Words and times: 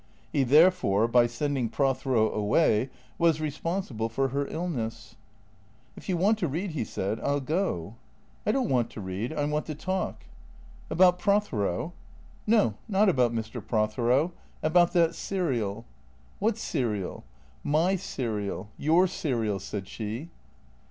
He, 0.33 0.41
therefore, 0.41 1.07
by 1.07 1.27
sending 1.27 1.69
Prothero 1.69 2.31
away, 2.31 2.89
was 3.19 3.39
responsible 3.39 4.09
for 4.09 4.29
her 4.29 4.47
illness." 4.47 5.15
If 5.95 6.09
you 6.09 6.17
want 6.17 6.39
to 6.39 6.47
read," 6.47 6.71
he 6.71 6.83
said," 6.83 7.19
I 7.19 7.25
'11 7.25 7.45
go." 7.45 7.95
"I 8.43 8.51
don't 8.51 8.67
want 8.71 8.89
to 8.89 8.99
read. 8.99 9.31
I 9.31 9.45
want 9.45 9.67
to 9.67 9.75
talk."" 9.75 10.25
About 10.89 11.19
Prothero?"" 11.19 11.93
No, 12.47 12.73
not 12.87 13.09
about 13.09 13.31
Mr. 13.31 13.63
Prothero. 13.63 14.31
About 14.63 14.91
that 14.93 15.13
serial 15.13 15.85
""What 16.39 16.57
serial?"" 16.57 17.23
My 17.83 17.95
serial. 17.95 18.69
Your 18.79 19.05
serial," 19.05 19.59
said 19.59 19.87
she. 19.87 20.31